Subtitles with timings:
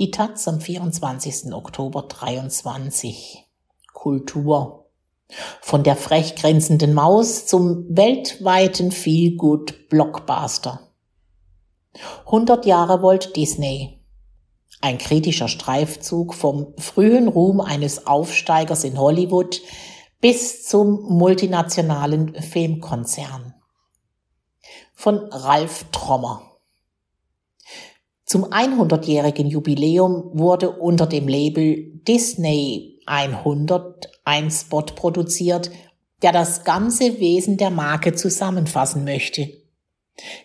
[0.00, 1.52] Die Taz am 24.
[1.52, 3.46] Oktober 23.
[3.92, 4.86] Kultur.
[5.60, 10.88] Von der frech grenzenden Maus zum weltweiten Feelgood Blockbuster.
[12.24, 14.02] 100 Jahre Walt Disney.
[14.80, 19.60] Ein kritischer Streifzug vom frühen Ruhm eines Aufsteigers in Hollywood
[20.22, 23.52] bis zum multinationalen Filmkonzern.
[24.94, 26.49] Von Ralf Trommer.
[28.30, 35.72] Zum 100-jährigen Jubiläum wurde unter dem Label Disney 100 ein Spot produziert,
[36.22, 39.48] der das ganze Wesen der Marke zusammenfassen möchte.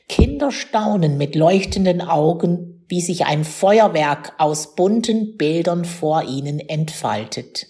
[0.10, 7.68] Kinder staunen mit leuchtenden Augen, wie sich ein Feuerwerk aus bunten Bildern vor ihnen entfaltet.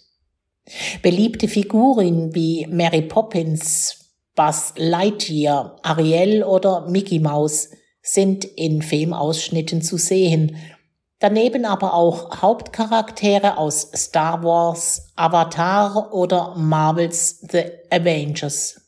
[1.01, 7.67] Beliebte Figuren wie Mary Poppins, Buzz Lightyear, Ariel oder Mickey Mouse
[8.05, 10.57] sind in Filmausschnitten zu sehen.
[11.19, 18.81] Daneben aber auch Hauptcharaktere aus Star Wars, Avatar oder Marvels The Avengers.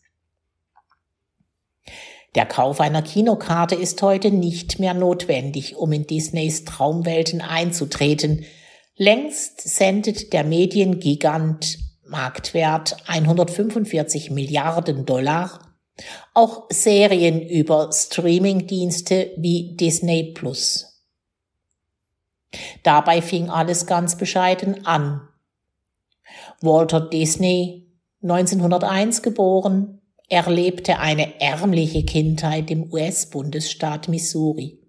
[2.35, 8.45] Der Kauf einer Kinokarte ist heute nicht mehr notwendig, um in Disneys Traumwelten einzutreten.
[8.95, 15.66] Längst sendet der Mediengigant Marktwert 145 Milliarden Dollar
[16.33, 21.03] auch Serien über Streamingdienste wie Disney Plus.
[22.83, 25.27] Dabei fing alles ganz bescheiden an.
[26.61, 34.79] Walter Disney, 1901 geboren, erlebte eine ärmliche Kindheit im US-Bundesstaat Missouri.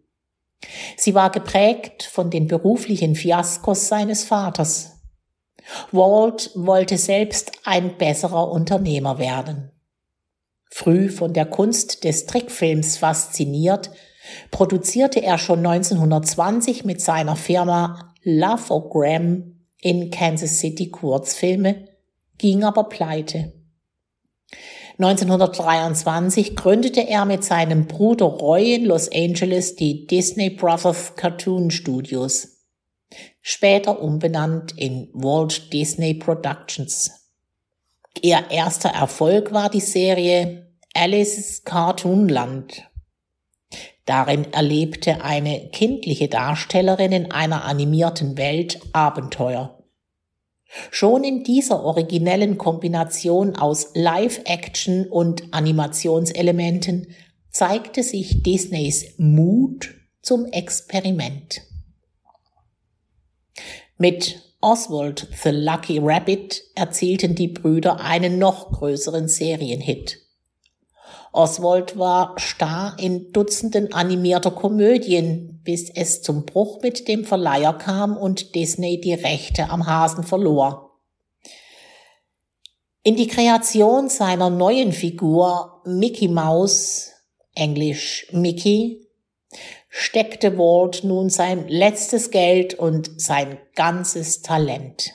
[0.97, 5.01] Sie war geprägt von den beruflichen Fiaskos seines Vaters.
[5.93, 9.71] Walt wollte selbst ein besserer Unternehmer werden.
[10.71, 13.91] Früh von der Kunst des Trickfilms fasziniert,
[14.51, 21.89] produzierte er schon 1920 mit seiner Firma Loveogram in Kansas City Kurzfilme,
[22.37, 23.53] ging aber pleite.
[24.99, 32.65] 1923 gründete er mit seinem Bruder Roy in Los Angeles die Disney Brothers Cartoon Studios,
[33.41, 37.13] später umbenannt in Walt Disney Productions.
[38.23, 40.68] Ihr erster Erfolg war die Serie
[41.01, 42.83] Alice's Cartoonland.
[44.05, 49.85] Darin erlebte eine kindliche Darstellerin in einer animierten Welt Abenteuer.
[50.91, 57.15] Schon in dieser originellen Kombination aus Live-Action und Animationselementen
[57.49, 61.63] zeigte sich Disneys Mut zum Experiment.
[63.99, 70.28] Mit Oswald the Lucky Rabbit erzielten die Brüder einen noch größeren Serienhit.
[71.33, 78.17] Oswald war Star in Dutzenden animierter Komödien, bis es zum Bruch mit dem Verleiher kam
[78.17, 80.89] und Disney die Rechte am Hasen verlor.
[83.03, 87.13] In die Kreation seiner neuen Figur Mickey Mouse,
[87.55, 89.07] englisch Mickey,
[89.89, 95.13] steckte Walt nun sein letztes Geld und sein ganzes Talent.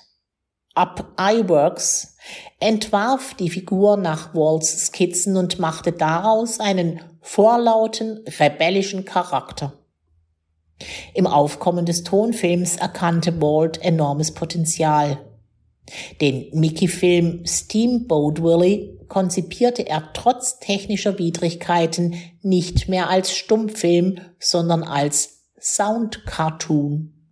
[0.75, 2.15] Up iWorks
[2.59, 9.73] entwarf die Figur nach Walts Skizzen und machte daraus einen vorlauten, rebellischen Charakter.
[11.13, 15.23] Im Aufkommen des Tonfilms erkannte Walt enormes Potenzial.
[16.21, 25.43] Den Mickey-Film Steamboat Willie konzipierte er trotz technischer Widrigkeiten nicht mehr als Stummfilm, sondern als
[25.59, 27.22] Soundcartoon.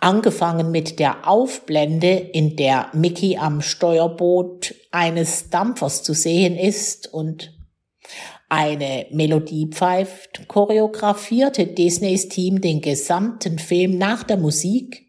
[0.00, 7.52] Angefangen mit der Aufblende, in der Mickey am Steuerboot eines Dampfers zu sehen ist und
[8.48, 15.06] eine Melodie pfeift, choreografierte Disneys Team den gesamten Film nach der Musik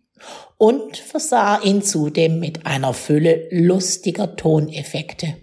[0.57, 5.35] und versah ihn zudem mit einer Fülle lustiger Toneffekte.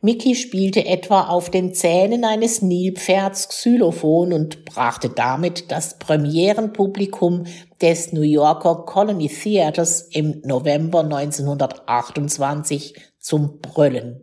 [0.00, 7.44] Mickey spielte etwa auf den Zähnen eines Nilpferds Xylophon und brachte damit das Premierenpublikum
[7.80, 14.22] des New Yorker Colony Theaters im November 1928 zum Brüllen.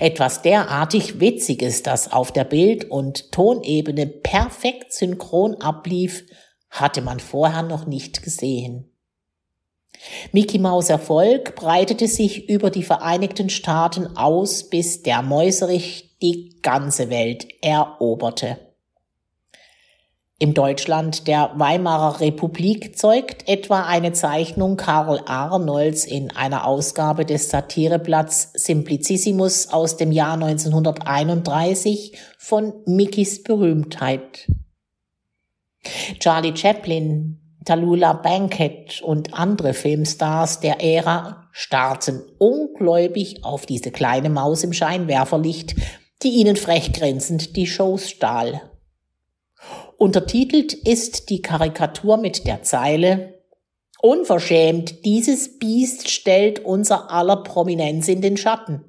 [0.00, 6.24] Etwas derartig Witziges, das auf der Bild- und Tonebene perfekt synchron ablief,
[6.70, 8.93] hatte man vorher noch nicht gesehen.
[10.32, 17.10] Mickey Maus Erfolg breitete sich über die Vereinigten Staaten aus, bis der Mäuserich die ganze
[17.10, 18.58] Welt eroberte.
[20.40, 27.50] Im Deutschland der Weimarer Republik zeugt etwa eine Zeichnung Karl Arnolds in einer Ausgabe des
[27.50, 34.50] Satireblatts Simplicissimus aus dem Jahr 1931 von Mickeys Berühmtheit.
[36.18, 44.64] Charlie Chaplin, Talula Bankett und andere Filmstars der Ära starrten ungläubig auf diese kleine Maus
[44.64, 45.74] im Scheinwerferlicht,
[46.22, 48.62] die ihnen frech grinsend die Shows stahl.
[49.96, 53.34] Untertitelt ist die Karikatur mit der Zeile
[54.06, 58.84] Unverschämt, dieses Biest stellt unser aller Prominenz in den Schatten.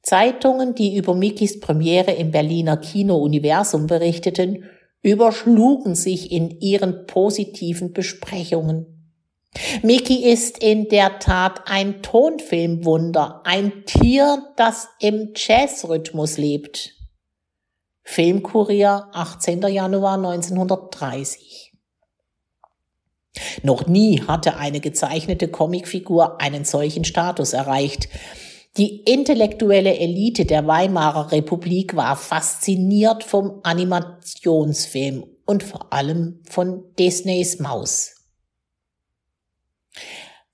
[0.00, 4.64] Zeitungen, die über Mickys Premiere im Berliner Kino-Universum berichteten,
[5.02, 8.98] überschlugen sich in ihren positiven Besprechungen.
[9.82, 16.94] Mickey ist in der Tat ein Tonfilmwunder, ein Tier, das im Jazzrhythmus lebt.
[18.02, 19.62] Filmkurier, 18.
[19.62, 21.72] Januar 1930.
[23.62, 28.08] Noch nie hatte eine gezeichnete Comicfigur einen solchen Status erreicht.
[28.76, 37.58] Die intellektuelle Elite der Weimarer Republik war fasziniert vom Animationsfilm und vor allem von Disneys
[37.58, 38.14] Maus.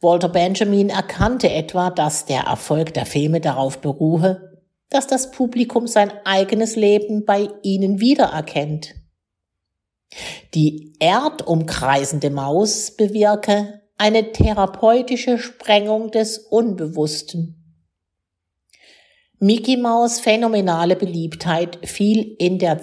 [0.01, 6.13] Walter Benjamin erkannte etwa, dass der Erfolg der Filme darauf beruhe, dass das Publikum sein
[6.25, 8.95] eigenes Leben bei ihnen wiedererkennt.
[10.55, 17.64] Die erdumkreisende Maus bewirke eine therapeutische Sprengung des Unbewussten.
[19.41, 22.81] Mickey Maus phänomenale Beliebtheit fiel in, der,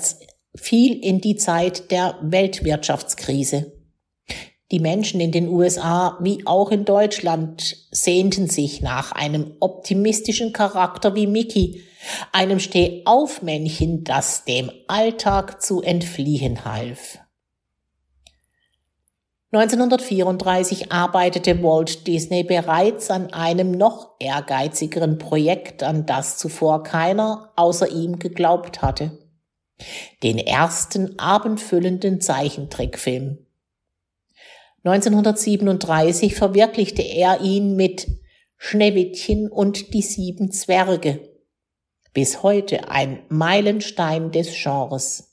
[0.55, 3.71] fiel in die Zeit der Weltwirtschaftskrise.
[4.71, 11.15] Die Menschen in den USA wie auch in Deutschland sehnten sich nach einem optimistischen Charakter
[11.15, 11.83] wie Mickey,
[12.31, 17.20] einem Stehaufmännchen, das dem Alltag zu entfliehen half.
[19.53, 27.89] 1934 arbeitete Walt Disney bereits an einem noch ehrgeizigeren Projekt, an das zuvor keiner außer
[27.89, 29.19] ihm geglaubt hatte.
[30.23, 33.45] Den ersten abendfüllenden Zeichentrickfilm.
[34.85, 38.07] 1937 verwirklichte er ihn mit
[38.55, 41.29] Schneewittchen und die sieben Zwerge.
[42.13, 45.30] Bis heute ein Meilenstein des Genres.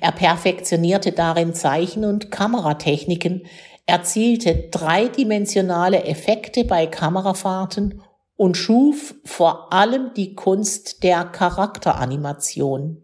[0.00, 3.46] Er perfektionierte darin Zeichen- und Kameratechniken,
[3.86, 8.02] erzielte dreidimensionale Effekte bei Kamerafahrten
[8.36, 13.02] und schuf vor allem die Kunst der Charakteranimation.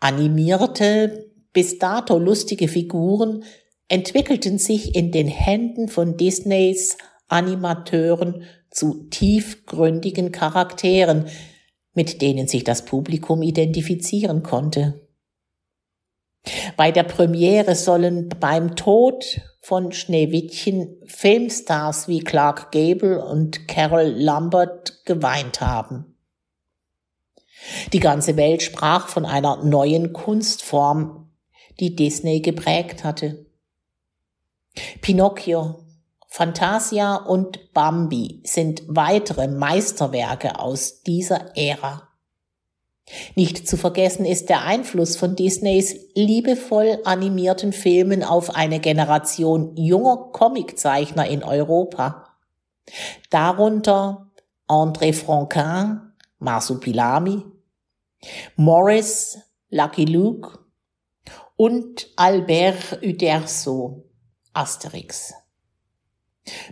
[0.00, 3.44] Animierte, bis dato lustige Figuren
[3.88, 6.96] entwickelten sich in den Händen von Disneys
[7.28, 11.26] Animateuren zu tiefgründigen Charakteren,
[11.94, 15.08] mit denen sich das Publikum identifizieren konnte.
[16.76, 25.04] Bei der Premiere sollen beim Tod von Schneewittchen Filmstars wie Clark Gable und Carol Lambert
[25.04, 26.16] geweint haben.
[27.92, 31.30] Die ganze Welt sprach von einer neuen Kunstform,
[31.78, 33.46] die Disney geprägt hatte.
[35.00, 35.81] Pinocchio,
[36.34, 42.08] Fantasia und Bambi sind weitere Meisterwerke aus dieser Ära.
[43.34, 50.30] Nicht zu vergessen ist der Einfluss von Disneys liebevoll animierten Filmen auf eine Generation junger
[50.32, 52.30] Comiczeichner in Europa.
[53.28, 54.30] Darunter
[54.66, 56.00] André Franquin,
[56.38, 57.44] Marsupilami,
[58.56, 59.36] Morris,
[59.68, 60.60] Lucky Luke
[61.56, 64.08] und Albert Uderzo,
[64.54, 65.34] Asterix.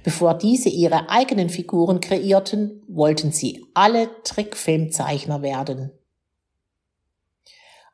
[0.02, 5.92] Bevor diese ihre eigenen Figuren kreierten, wollten sie alle Trickfilmzeichner werden.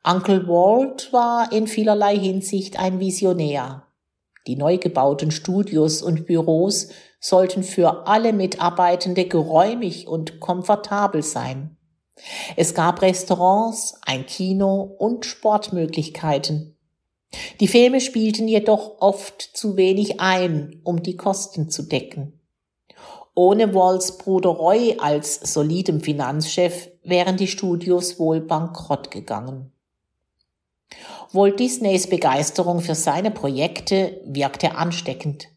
[0.04, 3.87] Uncle Walt war in vielerlei Hinsicht ein Visionär.
[4.47, 11.76] Die neu gebauten Studios und Büros sollten für alle Mitarbeitende geräumig und komfortabel sein.
[12.56, 16.75] Es gab Restaurants, ein Kino und Sportmöglichkeiten.
[17.61, 22.40] Die Filme spielten jedoch oft zu wenig ein, um die Kosten zu decken.
[23.35, 29.73] Ohne Walls Bruder Roy als solidem Finanzchef wären die Studios wohl bankrott gegangen.
[31.33, 35.49] Walt Disneys Begeisterung für seine Projekte wirkte ansteckend.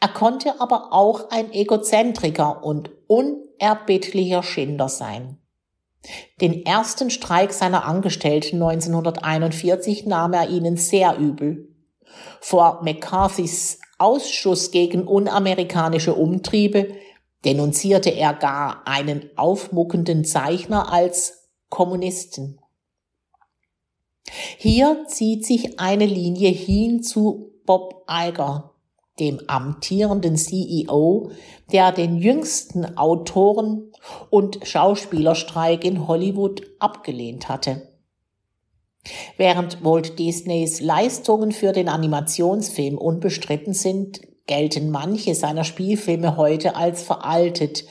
[0.00, 5.38] Er konnte aber auch ein Egozentriker und unerbittlicher Schinder sein.
[6.40, 11.68] Den ersten Streik seiner Angestellten 1941 nahm er ihnen sehr übel.
[12.40, 16.94] Vor McCarthys Ausschuss gegen unamerikanische Umtriebe
[17.44, 22.60] denunzierte er gar einen aufmuckenden Zeichner als Kommunisten.
[24.56, 28.74] Hier zieht sich eine Linie hin zu Bob Iger,
[29.20, 31.30] dem amtierenden CEO,
[31.72, 33.92] der den jüngsten Autoren-
[34.30, 37.88] und Schauspielerstreik in Hollywood abgelehnt hatte.
[39.36, 47.02] Während Walt Disneys Leistungen für den Animationsfilm unbestritten sind, gelten manche seiner Spielfilme heute als
[47.02, 47.84] veraltet,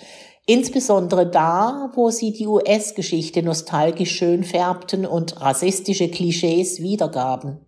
[0.45, 7.59] insbesondere da, wo sie die US-Geschichte nostalgisch schön färbten und rassistische Klischees wiedergaben.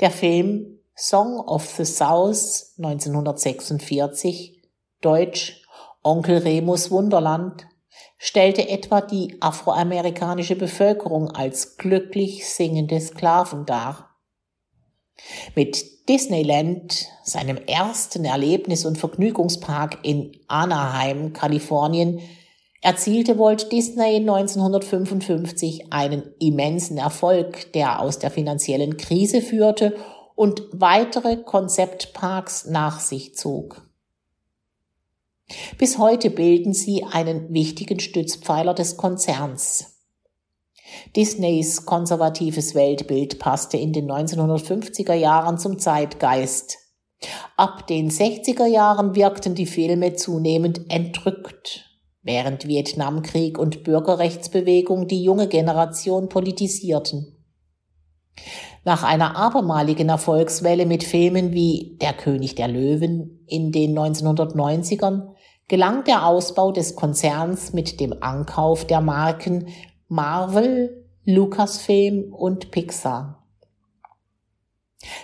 [0.00, 4.62] Der Film Song of the South 1946,
[5.02, 5.62] Deutsch
[6.02, 7.66] Onkel Remus Wunderland,
[8.16, 14.16] stellte etwa die afroamerikanische Bevölkerung als glücklich singende Sklaven dar.
[15.54, 22.22] Mit Disneyland, seinem ersten Erlebnis- und Vergnügungspark in Anaheim, Kalifornien,
[22.80, 29.94] erzielte Walt Disney 1955 einen immensen Erfolg, der aus der finanziellen Krise führte
[30.36, 33.82] und weitere Konzeptparks nach sich zog.
[35.78, 39.96] Bis heute bilden sie einen wichtigen Stützpfeiler des Konzerns.
[41.16, 46.78] Disneys konservatives Weltbild passte in den 1950er Jahren zum Zeitgeist.
[47.56, 51.88] Ab den 60er Jahren wirkten die Filme zunehmend entrückt,
[52.22, 57.32] während Vietnamkrieg und Bürgerrechtsbewegung die junge Generation politisierten.
[58.86, 65.34] Nach einer abermaligen Erfolgswelle mit Filmen wie Der König der Löwen in den 1990ern
[65.66, 69.66] gelang der Ausbau des Konzerns mit dem Ankauf der Marken
[70.06, 73.42] Marvel, Lucasfilm und Pixar.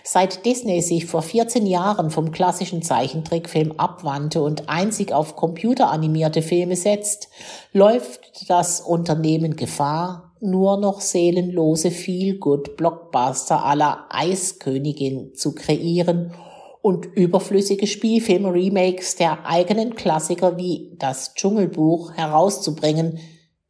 [0.03, 6.75] Seit Disney sich vor 14 Jahren vom klassischen Zeichentrickfilm abwandte und einzig auf computeranimierte Filme
[6.75, 7.29] setzt,
[7.73, 16.35] läuft das Unternehmen Gefahr, nur noch seelenlose Feel-Good-Blockbuster aller Eiskönigin zu kreieren
[16.83, 23.21] und überflüssige Spielfilm-Remakes der eigenen Klassiker wie Das Dschungelbuch herauszubringen,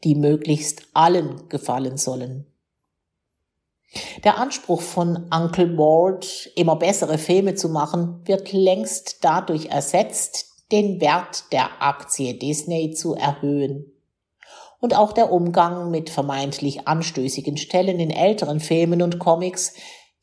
[0.03, 2.47] die möglichst allen gefallen sollen.
[4.25, 11.03] Der Anspruch von Uncle Walt, immer bessere Filme zu machen, wird längst dadurch ersetzt, den
[11.03, 13.93] Wert der Aktie Disney zu erhöhen.
[14.83, 19.75] Und auch der Umgang mit vermeintlich anstößigen Stellen in älteren Filmen und Comics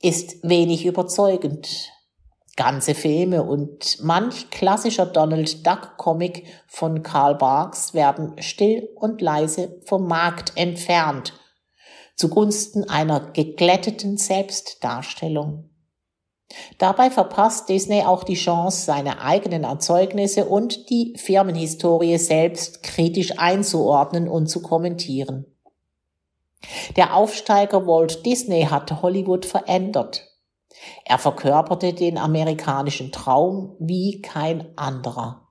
[0.02, 1.94] ist wenig überzeugend.
[2.58, 9.80] Ganze Filme und manch klassischer Donald Duck Comic von Karl Barks werden still und leise
[9.86, 11.32] vom Markt entfernt,
[12.18, 15.69] zugunsten einer geglätteten Selbstdarstellung.
[16.78, 24.28] Dabei verpasst Disney auch die Chance, seine eigenen Erzeugnisse und die Firmenhistorie selbst kritisch einzuordnen
[24.28, 25.46] und zu kommentieren.
[26.96, 30.30] Der Aufsteiger Walt Disney hat Hollywood verändert,
[31.06, 35.48] er verkörperte den amerikanischen Traum wie kein anderer.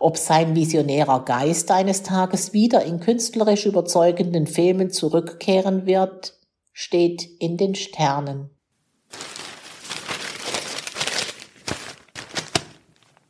[0.00, 6.38] Ob sein visionärer Geist eines Tages wieder in künstlerisch überzeugenden Filmen zurückkehren wird,
[6.72, 8.50] steht in den Sternen.